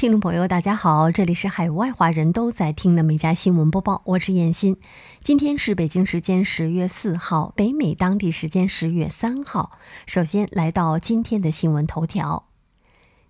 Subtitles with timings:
[0.00, 4.78] 听众朋友，大家好，这里是海外华人都在听的美家新闻播报，我是燕欣。
[5.22, 9.72] 今天是北京时间十月四号，北美当地时间十月三号。
[10.06, 12.49] 首先来到今天的新闻头条。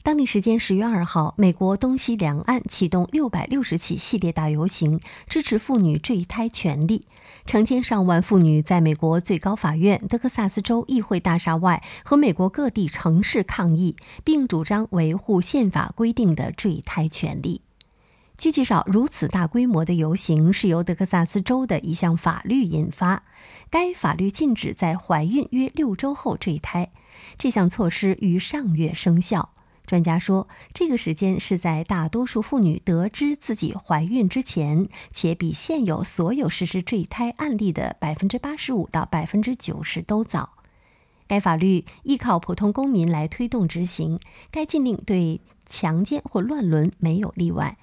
[0.02, 7.06] 当地时间十月二号，美国东西两岸启动六百六十起系列大游行，支持妇女坠胎权利。
[7.45, 17.60] 成千上万妇女在美国最高法院、德克萨斯州议会大厦外和美国各地城市抗议，并主张维护宪法规定的坠胎权利。
[18.38, 23.24] 据介绍，如此大规模的游行是由德克萨斯州的一项法律引发。
[23.68, 26.90] 该法律禁止在怀孕约六周后坠胎。
[27.37, 29.51] 这项措施于上月生效。
[29.91, 40.51] 专家说，这个时间是在大多数妇女得知自己怀孕之前，且比现有所有实施坠胎案例的百分之八十五到百分之九十都早。
[41.27, 44.21] 该法律依靠普通公民来推动执行。
[44.52, 47.77] 该禁令对强奸或乱伦没有例外。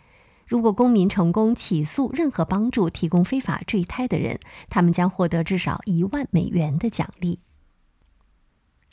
[0.45, 7.41] 如果公民成功起诉任何帮助提供非法坠胎的人，他们将获得至少一万美元的奖励。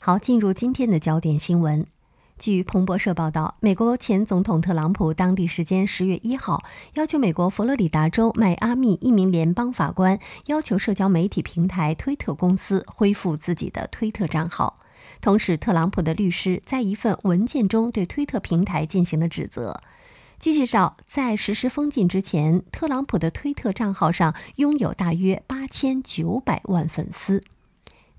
[0.01, 1.87] 好，进入今天的焦点新闻。
[2.45, 14.78] 据彭博社报道，美国前总统特朗普当地时间十月一号要求美国佛罗里达州迈阿密一名联邦法官要求社交媒体平台推特公司恢复自己的推特账号。
[15.23, 19.81] 同时，特朗普的律师在一份文件中对推特平台进行了指责。
[20.39, 27.42] 据介绍，在实施封禁之前，特朗普的推特账号上拥有大约八千九百万粉丝。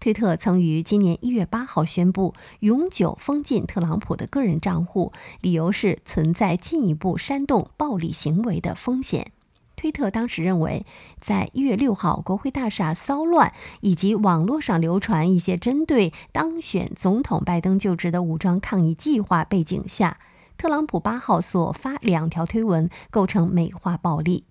[0.05, 5.11] 推特曾于今年一月八号宣布永久封禁特朗普的个人账户，
[5.41, 9.31] 理由是存在进一步煽动暴力行为的风险。
[9.75, 10.85] 推特当时认为，
[11.19, 13.51] 在一月六号国会大厦骚乱
[13.81, 20.19] 以及网络上流传一些针对当选总统拜登就职的武装抗议计划背景下，
[20.55, 24.43] 特朗普八号所发两条推文构成美化暴力。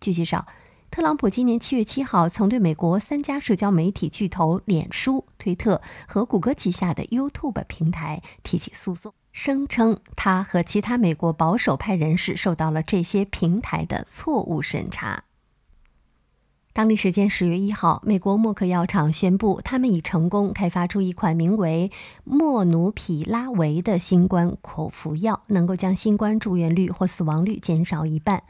[0.00, 0.46] 据介绍。
[0.90, 15.22] 特朗普今年七月七号曾对美国三家社交媒体巨头脸书、推特和谷歌旗下的 YouTube 平台提起诉讼，声称他和其他美国保守派人士受到了这些平台的错误审查。
[16.72, 21.92] 当地时间十月一号，美国默克药厂宣布，他们已成功开发出一款名为
[22.24, 28.42] 莫努匹拉韦的新冠口服药，能够将新冠住院率或死亡率减少一半。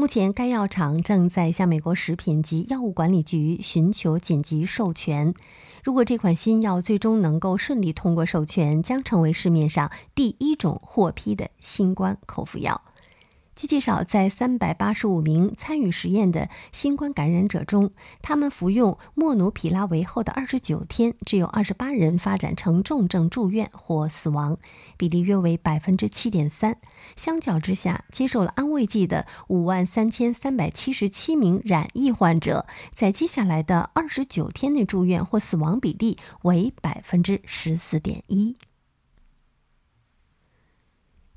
[0.00, 5.34] 目前，该药厂正在向美国食品及药物管理局寻求紧急授权。
[5.82, 12.80] 如果这款新药最终能够顺利通过授权，将成为市面上第一种获批的新冠口服药。
[13.58, 17.90] 据介绍，在三百八十五名参与实验的新冠感染者中，
[18.22, 24.56] 他们服用莫努匹拉韦后的二十九天，只有二十八人发展成重症住院或死亡，
[24.96, 26.76] 比例约为百分之七点三。
[27.16, 32.64] 相较之下，接受了安慰剂的五万三千三百七十七名染疫患者，
[32.94, 38.56] 在接下来的二十九天内住院或死亡比例为百分之十四点一。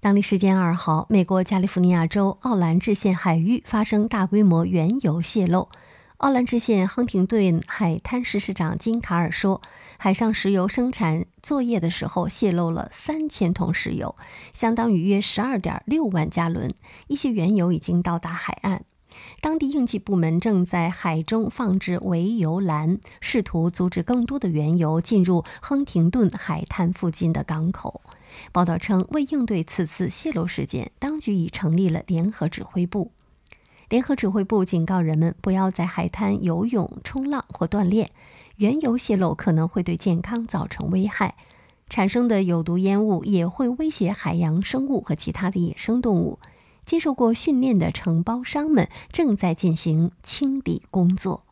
[0.01, 5.69] 当地时间二号，美国加利福尼亚州奥兰治县海域发生大规模原油泄漏。
[6.17, 9.61] 奥兰治县亨廷顿海滩市市长金卡尔说，
[9.97, 14.15] 海上石油生产作业的时候泄漏了三千桶石油，
[14.53, 16.73] 相当于约十二点六万加仑。
[17.05, 18.83] 一些原油已经到达海岸。
[19.39, 28.01] 当地应急部门正在海中放置围油栏，试图阻止更多的原油进入亨廷顿海滩附近的港口。
[28.51, 33.11] 报道称，为应对此次泄漏事件，当局已成立了联合指挥部。
[33.89, 38.11] 联合指挥部警告人们不要在海滩游泳、冲浪或锻炼。
[38.57, 41.35] 原油泄漏可能会对健康造成危害，
[41.89, 46.39] 产生的有毒烟雾也会威胁海洋生物和其他的野生动物。
[46.85, 51.43] 接受过训练的承包商们正在进行清理工作。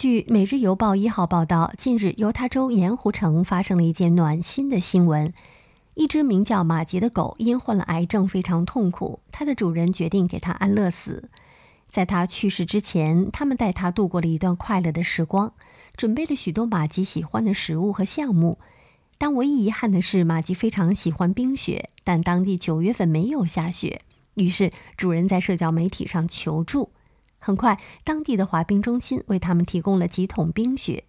[0.00, 5.34] 据《每日邮报》一号报道，近日犹他州盐湖城发生了一件暖心的新闻：
[5.96, 11.28] 一只名叫马吉的狗因患了癌症非常痛苦，它的主人决定给它安乐死。
[11.88, 15.52] 在它去世之前，他们带它度过了一段快乐的时光，
[15.96, 18.60] 准备了许多马吉喜欢的食物和项目。
[19.18, 24.02] 但唯一遗憾的是，马吉非常喜欢冰雪，但当地九月份没有下雪。
[24.36, 26.90] 于是主人在社交媒体上求助。
[27.38, 31.04] 很快，当地的滑冰中心为他们提供了几桶冰雪。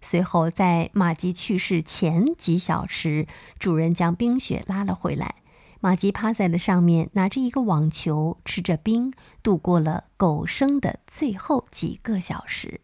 [0.00, 3.26] 随后，在马吉去世前几小时，
[3.58, 5.36] 主人将冰雪拉了回来。
[5.80, 12.80] 马吉趴在了上面，拿着一个网球，吃着冰，度过了狗生的最后几个小时。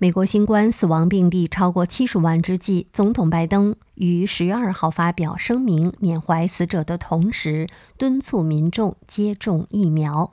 [0.00, 7.66] 美国新冠死亡病例超过七十万之际，总统拜登于十月二号发表声明，缅怀死者的同时，
[7.96, 10.32] 敦促民众接种疫苗。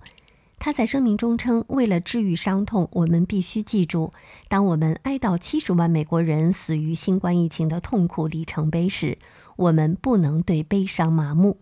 [0.65, 4.11] 他在声明中称：“为了治愈伤痛，我们必须记住，
[4.47, 9.19] 当我们哀悼七十万美国人死于新冠疫情的痛苦里程碑时，
[9.57, 11.59] 我们不能对悲伤麻木。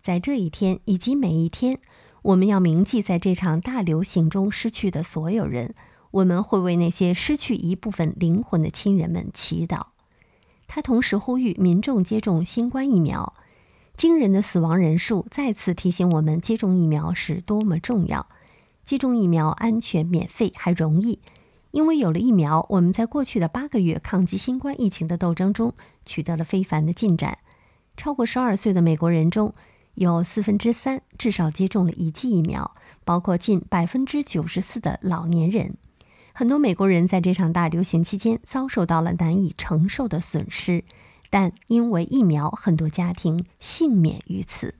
[0.00, 1.78] 在这一天以及每一天，
[2.22, 5.76] 我们要铭记在这场大流行中失去的所有人。”
[6.10, 9.86] 我们会为那些失去一部分灵魂的亲人们祈祷。
[10.66, 13.32] 他同时呼吁民众接种新冠疫苗。
[13.96, 18.26] 惊人的死亡人数再次提醒我们，接种疫苗是多么重要。
[18.90, 21.20] 接种疫苗安全、免费还容易，
[21.70, 27.38] 因为有了疫苗，我们在过去的八个月抗击新冠疫情的斗争中取得了非凡的进展。
[27.96, 29.54] 超过十二岁的美国人中
[29.94, 35.76] 有四分之三至少接种了一剂疫苗，包括近百分之九十四的老年人。
[36.32, 40.82] 很多美国人在这场大流行期间遭受到了难以承受的损失，
[41.30, 44.79] 但因为疫苗，很多家庭幸免于此。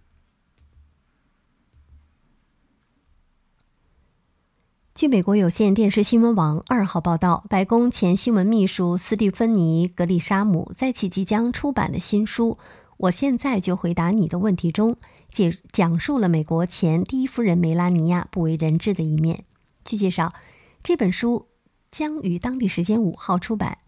[5.00, 12.58] 据美国有线电视新闻网二号报道，白宫前新闻秘书斯蒂芬妮·格里沙姆在其即将出版的新书
[12.99, 14.97] 《我现在就回答你的问题》中，
[15.31, 19.44] 解讲述了美国前第一夫人梅拉尼亚不为人知的一面。
[19.87, 20.35] 据介绍。
[20.82, 21.47] 这本书
[21.91, 23.79] 将于当地时间五号出版。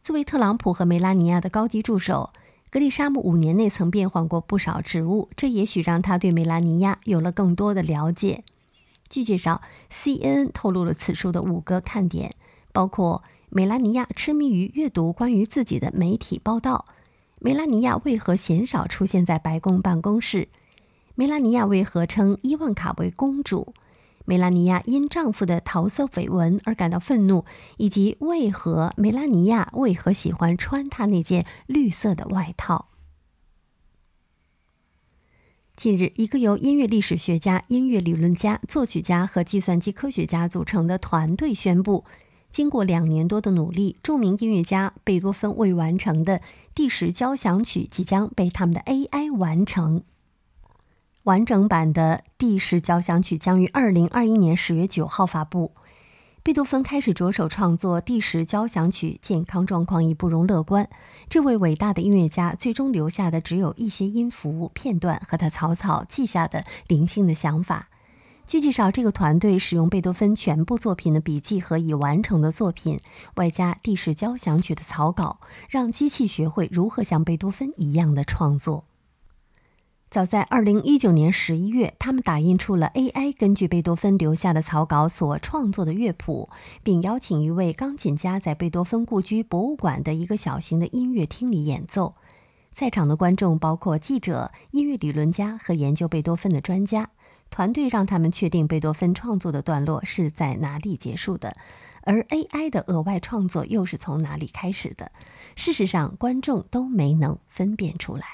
[0.00, 2.30] 作为特朗普和梅拉尼亚的高级助手，
[2.70, 8.44] 格里沙姆五年内曾变换过不少职务，这也许让他对梅拉尼亚有了更多的了解。
[9.08, 9.60] 据介绍
[9.90, 12.34] ，CNN 透露了此书的五个看点，
[12.72, 16.84] 包括梅拉尼亚痴迷于阅读关于自己的媒体报道；
[17.40, 20.48] 梅拉尼亚为何鲜少出现在白宫办公室；
[21.14, 23.74] 梅拉尼亚为何称伊万卡为公主。
[24.28, 27.44] 梅拉尼亚因丈夫的桃色绯闻而感到愤怒，
[27.76, 32.88] 以及为何梅拉尼亚为何喜欢穿她那件绿色的外套。
[35.76, 42.06] 近日，一个由音乐历史学家、音乐理论家、作曲家和计算机科学家组成的团队宣布，
[42.50, 46.40] 经过两年多的努力，著名音乐家贝多芬未完成的
[46.74, 50.02] 第十交响曲即将被他们的 AI 完成。
[51.24, 55.72] 完整版的第十交响曲将于二零二一年十月九号发布。
[56.46, 60.88] 贝多芬开始着手创作第十交响曲，健康状况已不容乐观。
[61.28, 67.88] 这位伟大的音乐家最终留下的只有一些音符片段和他草草记下的零星的想法。
[68.46, 73.00] 据介绍，这个团队使用贝多芬全部作品的笔记和已完成的作品，
[73.34, 78.84] 外加第十交响曲的草稿，让机器学会如何像贝多芬一样的创作。
[80.08, 86.48] 早在二零一九年十一月，他们打印出了 AI 根据贝多芬留下的草稿所创作的乐谱，
[86.82, 92.14] 并邀请一位钢琴家在贝多芬故居博物馆的一个小型的音乐厅里演奏。
[92.72, 97.08] 在场的观众包括记者、音乐理论家和研究贝多芬的专家。
[97.48, 101.54] 团队让他们确定贝多芬创作的段落是在哪里结束的，
[102.02, 105.12] 而 AI 的额外创作又是从哪里开始的。
[105.54, 108.24] 事实上，观众都没能分辨出来。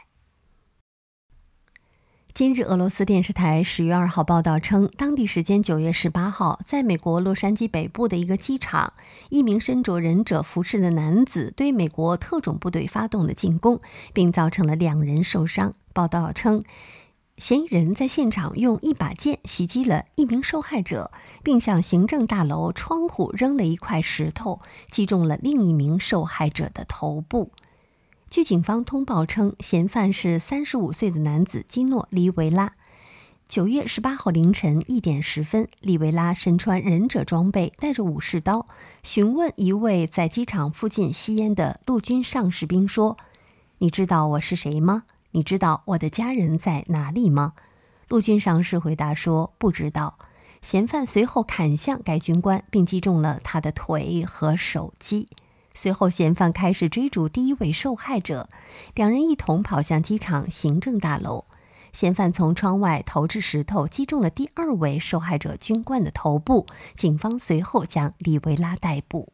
[2.34, 8.94] 今日，俄罗斯电视台十月二号报道称，当地时间九月十八号，在美国洛杉矶北部的一个机场，
[9.28, 13.82] 一名身着忍者服饰的男子对美国特种部队发动了进攻，
[14.14, 15.74] 并造成了两人受伤。
[15.92, 16.64] 报道称，
[17.36, 21.10] 嫌疑人在现场用一把剑袭击了一名受害者，
[21.42, 27.52] 并向行政大楼窗户扔了一块石头，击中了另一名受害者的头部。
[28.32, 32.72] 据警方通报称，嫌犯是三十五岁的男子基诺·利维拉。
[33.46, 38.64] 九月十八号凌晨一点十分，利维拉身穿忍者装备，带着武士刀，
[39.02, 43.18] 询问一位在机场附近吸烟的陆军上士兵说
[43.76, 45.02] ：“你知道我是谁吗？
[45.32, 47.52] 你知道我的家人在哪里吗？”
[48.08, 50.16] 陆军上士回答说：“不知道。”
[50.62, 55.28] 嫌犯随后砍向该军官，并击中了他的腿和手机。
[55.75, 58.49] 随后，嫌犯开始追逐第一位受害者，
[58.95, 61.47] 两人一同跑向机场行政大楼。
[61.93, 66.67] 嫌犯从窗外投掷石头，击中了第二位受害者军官的头部。
[66.95, 69.33] 警方随后将李维拉逮捕。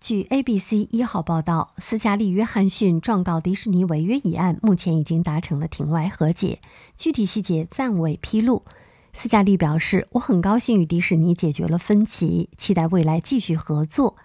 [0.00, 6.60] 据 ABC 一号报道，斯嘉丽·约翰逊状告迪士尼违约一案目前已经达成了庭外和解，
[6.96, 8.64] 具体细节暂未披露。
[9.12, 14.16] 斯嘉丽表示：“我很高兴与迪士尼解决了分歧，期待未来继续合作。”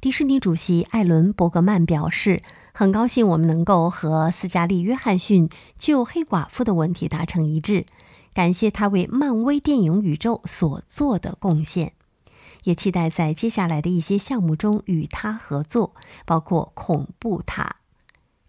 [0.00, 7.86] 迪士尼主席艾伦·伯格曼表示：“很高兴我们能够和斯嘉丽·约翰逊就黑寡妇的问题达成一致，
[8.32, 11.92] 感谢他为漫威电影宇宙所做的贡献。”
[12.64, 17.81] 也期待在接下来的一些项目中与他合作，包括恐怖塔。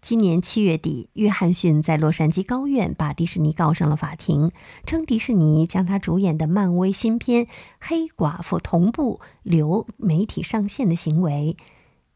[0.04, 4.50] 今年七月底，约翰逊在洛杉矶高院把迪士尼告上了法庭，
[4.84, 7.46] 称迪士尼将他主演的漫威新片
[7.80, 11.56] 《黑寡妇》同步流媒体上线的行为，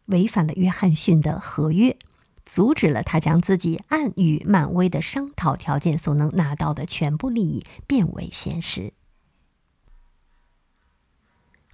[0.04, 1.96] 违反了约翰逊的合约，
[2.44, 8.92] 阻止了他将自己按与漫威的商讨条件所能拿到的全部利益变为现实。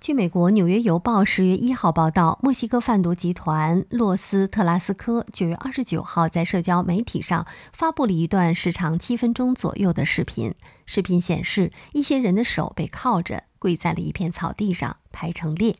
[0.04, 10.54] 据美国《纽约邮报》十月一号报道，墨西哥贩毒集团洛斯特拉斯科九月二十九号在社交媒体上发布了一段时长七分钟左右的视频。
[10.84, 15.72] 视频显示，一些人的手被铐着，跪在了一片草地上排成列；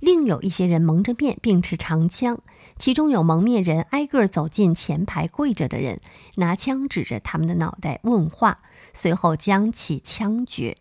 [0.00, 2.40] 另有一些人蒙着面，并持长枪。
[2.78, 6.00] 其中有蒙面人挨个走进前排跪着的人，
[6.34, 8.58] 拿枪指着他们的脑袋问话，
[8.92, 10.78] 随后将其枪决。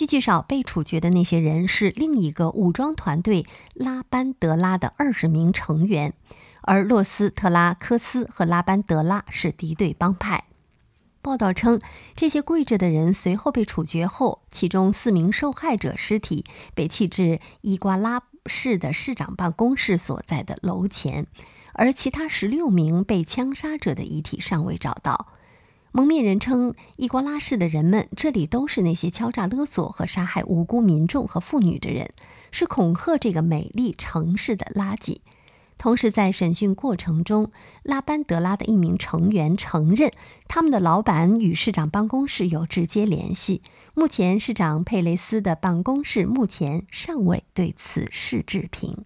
[0.00, 6.14] 据介绍，被处决的那些人是另一个武装团队拉班德拉的二十名成员，
[6.62, 10.44] 而洛斯特拉科斯和拉班德拉是敌对帮派。
[11.20, 11.78] 报道称，
[12.14, 21.26] 这些跪着的人随后被处决后，其中四名受害者尸体被弃置伊瓜拉市的市长办公室所在的楼前，
[21.74, 25.26] 而其他十六名被枪杀者的遗体尚未找到。
[25.92, 32.10] 蒙面人称，伊瓜拉市的人们，这里都是那些敲诈勒索和杀害无辜民众和妇女的人，
[32.52, 35.18] 是恐吓这个美丽城市的垃圾。
[35.76, 37.50] 同时，在审讯过程中，
[37.82, 40.12] 拉班德拉的一名成员承认，
[40.46, 43.60] 他们的老板与市长办公室有直接联系。
[43.94, 49.04] 目前，市长佩雷斯的办公室目前尚未对此事置评。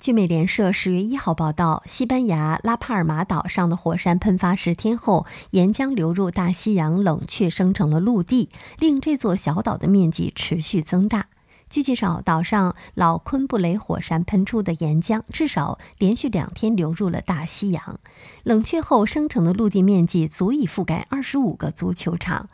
[0.00, 11.26] 据美联社十月一号报道，西班牙拉帕尔马岛上的火山喷发十天后，岩浆流入大西洋，冷却生成了陆地，令这座小岛的面积持续增大。
[11.68, 18.00] 据介绍，岛上老昆布雷火山喷出的岩浆至少连续两天流入了大西洋，
[18.42, 22.48] 冷却后生成的陆地面积足以覆盖二十五个足球场。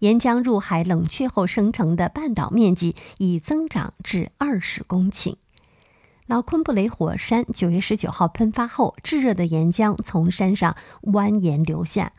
[0.00, 5.36] 岩浆入海冷却后生成的半岛面积已增长至二十公顷。
[6.28, 12.12] 老昆布雷火山九月十九号喷发后，炙热的岩浆从山上蜿蜒流下，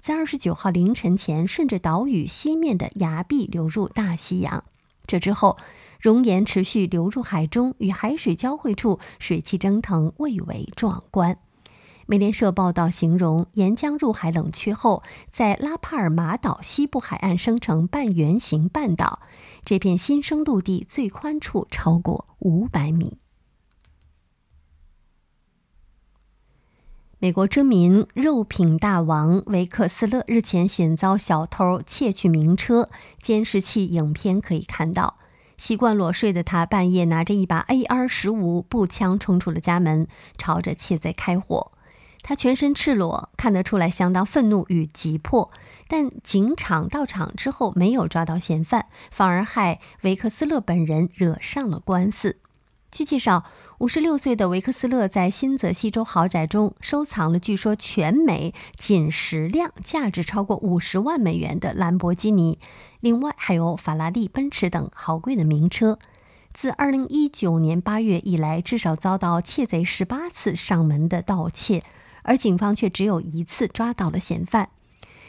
[0.00, 4.64] 在二十九号凌晨前，顺着岛屿西面的崖壁流入大西洋。
[5.04, 5.58] 这之后，
[6.00, 11.36] 熔岩持续流入海中，与海水交汇处，水汽蒸腾，蔚为壮观。
[12.06, 19.20] 美联社报道形容，岩浆入海冷却后，在拉帕尔马岛西部海岸生成半圆形半岛，
[19.64, 23.19] 这片新生陆地最宽处超过五百米。
[27.22, 32.88] 美国知名肉品大王维克斯勒日前险遭小偷窃取名车，
[33.20, 35.16] 监视器影片可以看到，
[35.58, 40.08] 习惯裸睡的他半夜拿着一把 AR 十五步枪冲出了家门，
[40.38, 41.72] 朝着窃贼开火。
[42.22, 45.50] 他全身赤裸，看得出来相当愤怒与急迫。
[45.88, 52.38] 但警场到场之后没有抓到嫌犯，反而害维克斯勒本人惹上了官司。
[52.90, 53.44] 据介绍。
[53.80, 62.58] 五十六岁的维克斯勒在新泽西州豪宅中收藏了据说全美仅十辆价值超过五十万美元的兰博基尼，
[63.00, 65.98] 另外还有法拉利、奔驰等豪贵的名车。
[66.52, 71.82] 自二零一九年八月以来，至少遭到窃贼十八次上门的盗窃，
[72.22, 74.68] 而警方却只有一次抓到了嫌犯。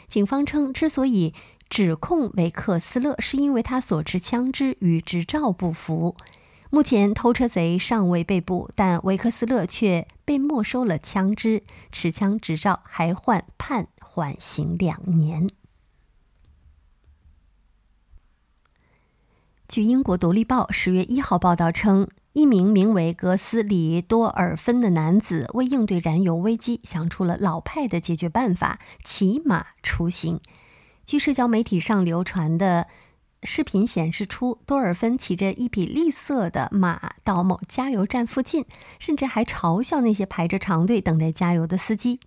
[0.06, 1.32] 警方称，之所以
[1.70, 6.16] 指控维克斯勒，是因为他所持枪支与执照不符。
[6.74, 15.50] 目前偷车贼尚未被捕，但维克斯勒却被没收了枪支、持枪执照，还患判缓刑两年。
[19.68, 30.40] 据英国《独立报》十月一号报道称，一名名为格斯里多尔芬的男子为应对燃油危机，想出了老派的解决办法——骑马出行。
[31.04, 32.88] 据社交媒体上流传的。
[33.44, 38.64] 视频显示出多尔芬骑着一匹绿色的马到某加油站附近，
[39.00, 42.20] 甚至还嘲笑那些排着长队等待加油的司机。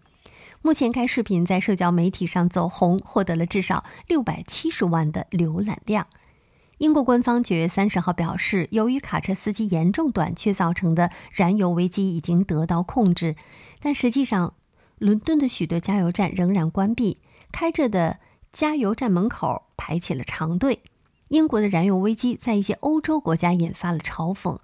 [0.62, 6.08] 目前，该视频在社交媒体上走红，获得了至少六百七十万的浏览量。
[6.80, 13.38] 英国官方九月三十号表示，由于卡车司机严重短缺造成的燃油危机已经得到控制，
[13.80, 14.54] 但实际上，
[14.98, 17.20] 伦敦的许多加油站仍然关闭，
[17.54, 18.20] 开着的
[18.52, 20.82] 加油站门口排起了长队。
[21.30, 24.60] 英国的燃油危机在一些欧洲国家引发了嘲讽。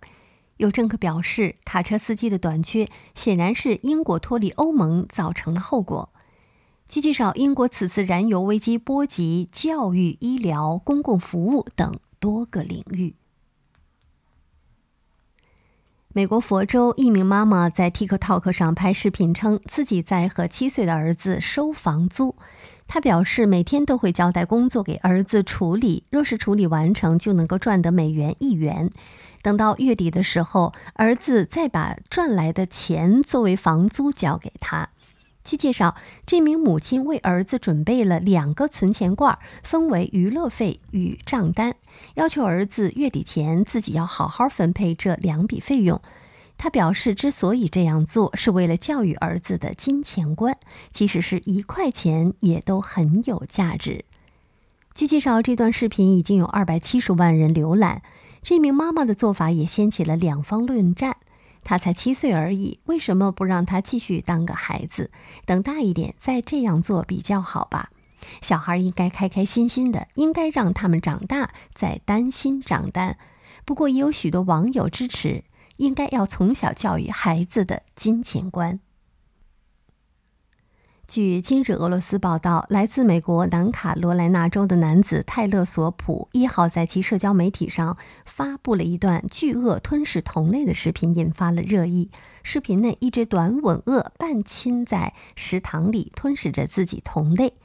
[0.57, 6.09] 有政客表示，卡车司机的短缺显然是英国脱离欧盟造成的后果。
[6.85, 13.15] 据介绍，英国此次燃油危机波及教育、医疗、公共服务等多个领域。
[16.13, 22.35] 美国佛州一名妈妈在 TikTok 上拍视频，称自己在和七岁的儿子收房租。
[22.93, 28.89] 他表示，每天都会交代工作给儿子处理，若是处理完成，就能够赚得美元一元。
[29.41, 34.89] 等到月底的时候，儿子再把赚来的钱作为房租交给他。
[35.41, 35.95] 据介绍，
[36.25, 41.75] 这名母亲为儿子准备了两个存钱罐，分为娱乐费与账单，
[42.15, 46.01] 要求儿子月底前自己要好好分配这两笔费用。
[46.63, 50.55] 他表示，之所以这样做，是为了教育儿子的金钱观，
[50.91, 54.05] 即使是一块钱也都很有价值。
[54.93, 58.03] 据介绍，这段视频已经有二百七十万人浏览。
[58.43, 61.17] 这名妈妈的做法也掀起了两方论战。
[61.63, 65.09] 他才七岁而已，为什么不让他继续当个孩子？
[65.47, 67.89] 等大一点再这样做比较好吧。
[68.43, 73.17] 小孩应该开开心心的，应该让他们长大再担心长大。
[73.65, 75.43] 不过也有许多网友支持，
[75.81, 78.79] 应该要从小教育孩子的金钱观。
[81.07, 92.11] 据今日俄罗斯报道，来自美国南卡罗来纳州的男子泰勒·索普一号在其社交媒体上发布了一段巨鳄吞噬同类的视频，引发了热议。
[92.43, 97.55] 视频内，一只短吻鳄半亲在食堂里吞噬着自己同类。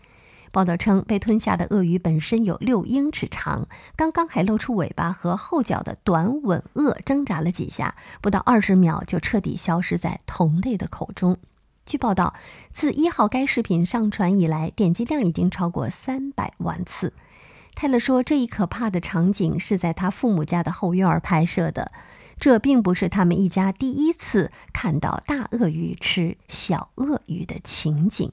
[0.56, 11.36] 报道称，被吞下的鳄鱼本身有六英尺长，刚刚还露出尾巴和后脚的短吻鳄挣扎了几下，不到二十秒就彻底消失在同类的口中。
[11.84, 12.34] 据报道，
[12.72, 17.12] 自一号该视频上传以来，点击量已经超过三百万次。
[17.74, 21.92] 泰勒说，这一可怕的场景是在他父母家的后院拍摄的，
[22.40, 28.32] 这并不是他们一家第一次看到大鳄鱼吃小鳄鱼的情景。